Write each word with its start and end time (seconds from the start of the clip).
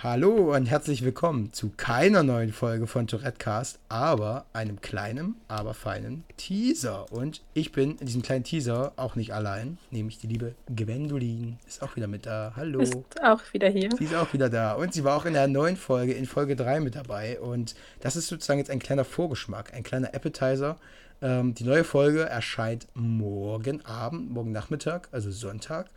Hallo 0.00 0.54
und 0.54 0.66
herzlich 0.66 1.02
willkommen 1.02 1.52
zu 1.52 1.72
keiner 1.76 2.22
neuen 2.22 2.52
Folge 2.52 2.86
von 2.86 3.08
Tourettecast, 3.08 3.80
aber 3.88 4.46
einem 4.52 4.80
kleinen, 4.80 5.34
aber 5.48 5.74
feinen 5.74 6.22
Teaser. 6.36 7.10
Und 7.10 7.42
ich 7.52 7.72
bin 7.72 7.98
in 7.98 8.06
diesem 8.06 8.22
kleinen 8.22 8.44
Teaser 8.44 8.92
auch 8.94 9.16
nicht 9.16 9.34
allein, 9.34 9.76
nämlich 9.90 10.18
die 10.18 10.28
liebe 10.28 10.54
Gwendolin 10.72 11.58
ist 11.66 11.82
auch 11.82 11.96
wieder 11.96 12.06
mit 12.06 12.26
da. 12.26 12.52
Hallo. 12.54 12.78
Ist 12.78 12.94
auch 13.24 13.42
wieder 13.52 13.68
hier. 13.70 13.90
Sie 13.98 14.04
ist 14.04 14.14
auch 14.14 14.32
wieder 14.32 14.48
da. 14.48 14.74
Und 14.74 14.94
sie 14.94 15.02
war 15.02 15.16
auch 15.16 15.24
in 15.24 15.32
der 15.32 15.48
neuen 15.48 15.76
Folge, 15.76 16.12
in 16.12 16.26
Folge 16.26 16.54
3 16.54 16.78
mit 16.78 16.94
dabei. 16.94 17.40
Und 17.40 17.74
das 17.98 18.14
ist 18.14 18.28
sozusagen 18.28 18.60
jetzt 18.60 18.70
ein 18.70 18.78
kleiner 18.78 19.04
Vorgeschmack, 19.04 19.74
ein 19.74 19.82
kleiner 19.82 20.14
Appetizer. 20.14 20.76
Ähm, 21.20 21.54
die 21.54 21.64
neue 21.64 21.82
Folge 21.82 22.22
erscheint 22.22 22.86
morgen 22.94 23.84
Abend, 23.84 24.30
morgen 24.30 24.52
Nachmittag, 24.52 25.08
also 25.10 25.32
Sonntag. 25.32 25.90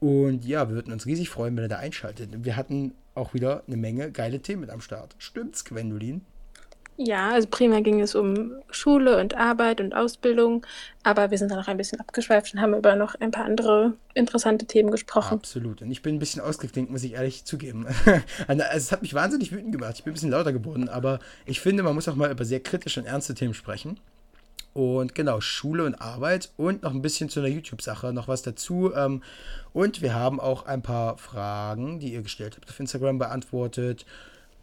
Und 0.00 0.44
ja, 0.44 0.68
wir 0.68 0.76
würden 0.76 0.92
uns 0.92 1.06
riesig 1.06 1.28
freuen, 1.28 1.56
wenn 1.56 1.64
ihr 1.64 1.68
da 1.68 1.78
einschaltet. 1.78 2.30
Wir 2.44 2.56
hatten 2.56 2.92
auch 3.14 3.34
wieder 3.34 3.62
eine 3.66 3.76
Menge 3.76 4.12
geile 4.12 4.40
Themen 4.40 4.60
mit 4.60 4.70
am 4.70 4.80
Start. 4.80 5.14
Stimmt's, 5.18 5.64
Gwendolin? 5.64 6.22
Ja, 7.00 7.30
also 7.30 7.46
primär 7.48 7.80
ging 7.80 8.00
es 8.00 8.16
um 8.16 8.54
Schule 8.70 9.20
und 9.20 9.36
Arbeit 9.36 9.80
und 9.80 9.94
Ausbildung, 9.94 10.66
aber 11.04 11.30
wir 11.30 11.38
sind 11.38 11.48
dann 11.48 11.58
noch 11.58 11.68
ein 11.68 11.76
bisschen 11.76 12.00
abgeschweift 12.00 12.52
und 12.52 12.60
haben 12.60 12.74
über 12.74 12.96
noch 12.96 13.14
ein 13.14 13.30
paar 13.30 13.44
andere 13.44 13.94
interessante 14.14 14.66
Themen 14.66 14.90
gesprochen. 14.90 15.34
Absolut. 15.34 15.80
Und 15.80 15.92
ich 15.92 16.02
bin 16.02 16.16
ein 16.16 16.18
bisschen 16.18 16.42
ausgeklinkt, 16.42 16.90
muss 16.90 17.04
ich 17.04 17.12
ehrlich 17.12 17.44
zugeben. 17.44 17.86
Also, 18.48 18.64
es 18.74 18.92
hat 18.92 19.02
mich 19.02 19.14
wahnsinnig 19.14 19.52
wütend 19.52 19.70
gemacht. 19.70 19.94
Ich 19.96 20.04
bin 20.04 20.10
ein 20.10 20.14
bisschen 20.14 20.30
lauter 20.30 20.52
geworden, 20.52 20.88
aber 20.88 21.20
ich 21.46 21.60
finde, 21.60 21.84
man 21.84 21.94
muss 21.94 22.08
auch 22.08 22.16
mal 22.16 22.32
über 22.32 22.44
sehr 22.44 22.60
kritische 22.60 23.00
und 23.00 23.06
ernste 23.06 23.34
Themen 23.34 23.54
sprechen. 23.54 24.00
Und 24.78 25.16
genau, 25.16 25.40
Schule 25.40 25.84
und 25.84 25.96
Arbeit 25.96 26.52
und 26.56 26.84
noch 26.84 26.92
ein 26.92 27.02
bisschen 27.02 27.28
zu 27.28 27.40
einer 27.40 27.48
YouTube-Sache, 27.48 28.12
noch 28.12 28.28
was 28.28 28.42
dazu. 28.42 28.94
Ähm, 28.94 29.24
und 29.72 30.02
wir 30.02 30.14
haben 30.14 30.38
auch 30.38 30.66
ein 30.66 30.82
paar 30.82 31.18
Fragen, 31.18 31.98
die 31.98 32.12
ihr 32.12 32.22
gestellt 32.22 32.54
habt, 32.54 32.70
auf 32.70 32.78
Instagram 32.78 33.18
beantwortet. 33.18 34.06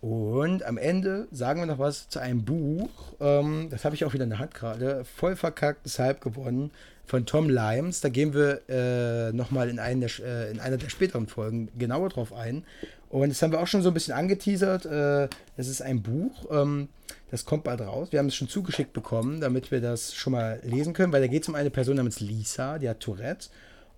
Und 0.02 0.64
am 0.64 0.78
Ende 0.78 1.28
sagen 1.32 1.62
wir 1.62 1.66
noch 1.66 1.80
was 1.80 2.10
zu 2.10 2.20
einem 2.20 2.46
Buch. 2.46 2.90
Ähm, 3.20 3.70
das 3.72 3.86
habe 3.86 3.96
ich 3.96 4.06
auch 4.06 4.14
wieder 4.14 4.24
in 4.24 4.30
der 4.30 4.40
Hand 4.40 4.54
gerade. 4.54 5.04
Voll 5.04 5.36
verkacktes 5.36 6.00
Halb 6.00 6.22
gewonnen 6.22 6.72
von 7.06 7.26
Tom 7.26 7.50
Limes. 7.50 8.02
Da 8.02 8.10
gehen 8.10 8.34
wir 8.34 8.62
äh, 8.70 9.32
nochmal 9.34 9.70
in, 9.70 9.78
äh, 9.80 10.52
in 10.52 10.60
einer 10.60 10.78
der 10.78 10.90
späteren 10.90 11.28
Folgen 11.28 11.70
genauer 11.78 12.10
drauf 12.10 12.34
ein. 12.34 12.66
Und 13.10 13.30
das 13.30 13.42
haben 13.42 13.52
wir 13.52 13.62
auch 13.62 13.68
schon 13.68 13.82
so 13.82 13.90
ein 13.90 13.94
bisschen 13.94 14.14
angeteasert. 14.14 14.86
Äh, 14.86 15.30
das 15.58 15.68
ist 15.68 15.82
ein 15.82 16.02
Buch. 16.02 16.46
Ähm, 16.52 16.90
das 17.32 17.46
kommt 17.46 17.64
bald 17.64 17.82
raus. 17.82 18.10
Wir 18.12 18.20
haben 18.20 18.28
es 18.28 18.36
schon 18.36 18.48
zugeschickt 18.48 18.94
bekommen, 18.94 19.42
damit 19.42 19.72
wir 19.72 19.82
das 19.82 20.14
schon 20.14 20.34
mal 20.34 20.60
lesen 20.64 20.94
können, 20.94 21.12
weil 21.12 21.22
da 21.22 21.28
geht 21.28 21.44
es 21.44 21.50
um 21.50 21.56
eine 21.56 21.70
Person 21.70 21.96
namens 21.96 22.20
Lisa, 22.20 22.78
die 22.78 22.90
hat 22.90 23.00
Tourette. 23.00 23.50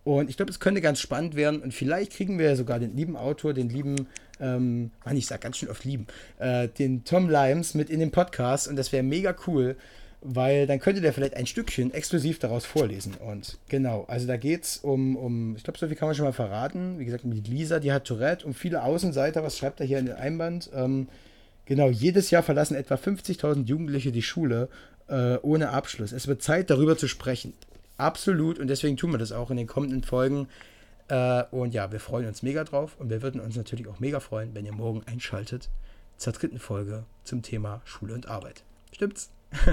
Und 0.04 0.30
ich 0.30 0.38
glaube, 0.38 0.52
es 0.52 0.61
könnte 0.61 0.80
ganz 0.80 1.02
spannend 1.02 1.36
werden 1.36 1.61
und 1.61 1.73
vielleicht 1.73 2.14
kriegen 2.14 2.39
wir 2.39 2.56
sogar 2.56 2.80
den 2.80 2.95
lieben 2.95 3.17
Autor, 3.17 3.54
den 3.54 3.67
lieben, 3.67 4.08
ähm, 4.39 4.91
Mann, 5.05 5.17
ich 5.17 5.27
sag 5.27 5.41
ganz 5.41 5.57
schön 5.57 5.69
oft 5.69 5.83
lieben, 5.85 6.07
äh, 6.39 6.67
den 6.67 7.03
Tom 7.03 7.30
Limes 7.30 7.73
mit 7.73 7.89
in 7.89 7.99
den 7.99 8.11
Podcast 8.11 8.67
und 8.67 8.75
das 8.75 8.91
wäre 8.91 9.03
mega 9.03 9.35
cool, 9.47 9.75
weil 10.21 10.67
dann 10.67 10.80
könnte 10.80 11.02
der 11.02 11.13
vielleicht 11.13 11.35
ein 11.35 11.45
Stückchen 11.45 11.93
exklusiv 11.93 12.39
daraus 12.39 12.65
vorlesen. 12.65 13.15
Und 13.15 13.58
genau, 13.69 14.05
also 14.08 14.27
da 14.27 14.38
geht 14.38 14.63
es 14.63 14.77
um, 14.77 15.15
um, 15.15 15.55
ich 15.55 15.63
glaube, 15.63 15.77
so 15.77 15.88
viel 15.88 15.95
kann 15.95 16.08
man 16.08 16.15
schon 16.15 16.25
mal 16.25 16.33
verraten. 16.33 16.99
Wie 16.99 17.05
gesagt, 17.05 17.23
mit 17.23 17.47
Lisa, 17.47 17.80
die 17.80 17.91
hat 17.91 18.05
Tourette, 18.05 18.45
um 18.45 18.53
viele 18.53 18.83
Außenseiter, 18.83 19.43
was 19.43 19.58
schreibt 19.58 19.80
er 19.80 19.85
hier 19.85 19.99
in 19.99 20.08
den 20.08 20.15
Einband? 20.15 20.69
Ähm, 20.73 21.08
genau, 21.65 21.89
jedes 21.89 22.31
Jahr 22.31 22.43
verlassen 22.43 22.75
etwa 22.75 22.95
50.000 22.95 23.65
Jugendliche 23.65 24.11
die 24.11 24.23
Schule 24.23 24.69
äh, 25.08 25.38
ohne 25.41 25.69
Abschluss. 25.69 26.11
Es 26.11 26.27
wird 26.27 26.41
Zeit, 26.41 26.69
darüber 26.69 26.97
zu 26.97 27.08
sprechen. 27.08 27.53
Absolut. 27.97 28.59
Und 28.59 28.67
deswegen 28.67 28.97
tun 28.97 29.11
wir 29.11 29.17
das 29.17 29.31
auch 29.31 29.52
in 29.52 29.58
den 29.58 29.67
kommenden 29.67 30.03
Folgen. 30.03 30.47
Äh, 31.08 31.44
und 31.52 31.73
ja, 31.73 31.91
wir 31.91 32.00
freuen 32.00 32.27
uns 32.27 32.44
mega 32.44 32.63
drauf. 32.63 32.95
Und 33.00 33.09
wir 33.09 33.22
würden 33.22 33.41
uns 33.41 33.55
natürlich 33.55 33.88
auch 33.88 34.00
mega 34.00 34.19
freuen, 34.19 34.53
wenn 34.53 34.66
ihr 34.66 34.73
morgen 34.73 35.03
einschaltet 35.05 35.69
zur 36.17 36.33
dritten 36.33 36.59
Folge 36.59 37.03
zum 37.23 37.41
Thema 37.41 37.81
Schule 37.86 38.14
und 38.14 38.27
Arbeit. 38.27 38.64
Stimmt's? 38.91 39.30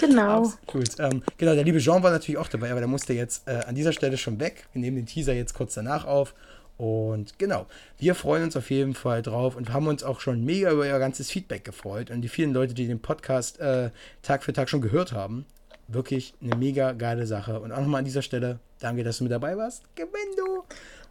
genau. 0.00 0.52
Gut. 0.66 0.90
Ähm, 0.98 1.22
genau, 1.36 1.54
der 1.54 1.64
liebe 1.64 1.78
Jean 1.78 2.02
war 2.02 2.10
natürlich 2.10 2.38
auch 2.38 2.48
dabei, 2.48 2.70
aber 2.70 2.80
der 2.80 2.88
musste 2.88 3.12
jetzt 3.12 3.48
äh, 3.48 3.62
an 3.66 3.74
dieser 3.74 3.92
Stelle 3.92 4.16
schon 4.16 4.38
weg. 4.38 4.68
Wir 4.72 4.80
nehmen 4.80 4.96
den 4.96 5.06
Teaser 5.06 5.34
jetzt 5.34 5.54
kurz 5.54 5.74
danach 5.74 6.04
auf. 6.04 6.34
Und 6.76 7.40
genau, 7.40 7.66
wir 7.98 8.14
freuen 8.14 8.44
uns 8.44 8.56
auf 8.56 8.70
jeden 8.70 8.94
Fall 8.94 9.22
drauf 9.22 9.56
und 9.56 9.72
haben 9.72 9.88
uns 9.88 10.04
auch 10.04 10.20
schon 10.20 10.44
mega 10.44 10.70
über 10.70 10.82
euer 10.82 11.00
ganzes 11.00 11.28
Feedback 11.28 11.64
gefreut 11.64 12.12
und 12.12 12.22
die 12.22 12.28
vielen 12.28 12.52
Leute, 12.52 12.72
die 12.72 12.86
den 12.86 13.00
Podcast 13.00 13.58
äh, 13.58 13.90
Tag 14.22 14.44
für 14.44 14.52
Tag 14.52 14.68
schon 14.68 14.80
gehört 14.80 15.10
haben 15.10 15.44
wirklich 15.88 16.34
eine 16.40 16.56
mega 16.56 16.92
geile 16.92 17.26
Sache. 17.26 17.60
Und 17.60 17.72
auch 17.72 17.80
nochmal 17.80 18.00
an 18.00 18.04
dieser 18.04 18.22
Stelle, 18.22 18.60
danke, 18.78 19.02
dass 19.02 19.18
du 19.18 19.24
mit 19.24 19.32
dabei 19.32 19.56
warst. 19.56 19.82
Gewinn 19.96 20.36
du! 20.36 20.64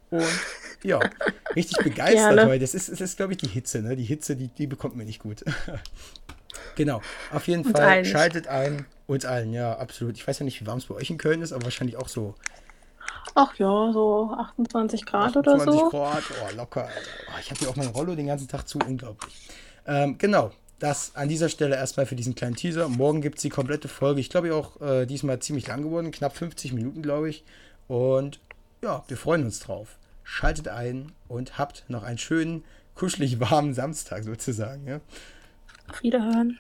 Und 0.10 0.26
ja, 0.84 1.00
richtig 1.56 1.84
begeistert 1.84 2.36
Gerne. 2.36 2.46
heute. 2.46 2.60
Das 2.60 2.74
ist, 2.74 2.90
das 2.90 3.02
ist 3.02 3.18
glaube 3.18 3.34
ich, 3.34 3.40
die 3.40 3.48
Hitze, 3.48 3.82
ne? 3.82 3.96
Die 3.96 4.06
Hitze, 4.06 4.36
die, 4.36 4.48
die 4.48 4.68
bekommt 4.68 4.96
mir 4.96 5.04
nicht 5.04 5.20
gut. 5.22 5.44
genau, 6.76 7.02
auf 7.34 7.48
jeden 7.48 7.66
Fall 7.66 7.84
allen. 7.84 8.06
schaltet 8.06 8.48
ein. 8.48 8.86
Uns 9.08 9.26
allen, 9.26 9.52
ja, 9.52 9.78
absolut. 9.78 10.16
Ich 10.16 10.26
weiß 10.26 10.40
ja 10.40 10.46
nicht, 10.46 10.62
wie 10.62 10.68
warm 10.68 10.78
es 10.78 10.86
bei 10.86 10.96
euch 10.96 11.10
in 11.10 11.18
Köln 11.18 11.42
ist, 11.42 11.52
aber 11.52 11.64
wahrscheinlich 11.66 11.98
auch 11.98 12.08
so. 12.08 12.36
Ach 13.36 13.54
ja, 13.56 13.92
so 13.92 14.32
28 14.38 15.06
Grad 15.06 15.36
28 15.36 15.54
oder 15.54 15.60
so. 15.60 15.88
28 15.88 15.92
Grad, 15.92 16.24
oh, 16.42 16.56
locker. 16.56 16.90
Oh, 17.30 17.40
ich 17.40 17.50
habe 17.50 17.60
hier 17.60 17.70
auch 17.70 17.76
mein 17.76 17.88
Rollo 17.88 18.16
den 18.16 18.28
ganzen 18.28 18.48
Tag 18.48 18.68
zu, 18.68 18.80
unglaublich. 18.80 19.50
Ähm, 19.86 20.18
genau, 20.18 20.52
das 20.80 21.16
an 21.16 21.28
dieser 21.28 21.50
Stelle 21.50 21.76
erstmal 21.76 22.06
für 22.06 22.16
diesen 22.16 22.36
kleinen 22.36 22.56
Teaser. 22.56 22.88
Morgen 22.88 23.22
gibt 23.22 23.38
es 23.38 23.42
die 23.42 23.50
komplette 23.50 23.88
Folge. 23.88 24.20
Ich 24.22 24.30
glaube 24.30 24.54
auch 24.54 24.80
äh, 24.82 25.06
diesmal 25.06 25.40
ziemlich 25.40 25.68
lang 25.68 25.82
geworden, 25.82 26.12
knapp 26.12 26.36
50 26.36 26.74
Minuten, 26.74 27.02
glaube 27.02 27.30
ich. 27.30 27.44
Und 27.88 28.40
ja, 28.82 29.04
wir 29.08 29.18
freuen 29.18 29.44
uns 29.44 29.60
drauf. 29.60 29.98
Schaltet 30.24 30.68
ein 30.68 31.12
und 31.28 31.58
habt 31.58 31.86
noch 31.88 32.04
einen 32.04 32.18
schönen, 32.18 32.64
kuschelig 32.96 33.40
warmen 33.40 33.74
Samstag 33.74 34.24
sozusagen. 34.24 34.88
Ja? 34.88 35.00
Auf 35.88 36.04
Wiederhören. 36.04 36.60